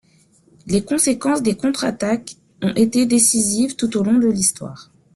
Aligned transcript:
Les 0.65 0.83
conséquences 0.83 1.43
des 1.43 1.55
contre-attaques 1.55 2.37
ont 2.63 2.73
été 2.73 3.05
décisives 3.05 3.75
tout 3.75 3.97
au 3.99 4.03
long 4.03 4.17
de 4.17 4.25
l’histoire. 4.29 4.89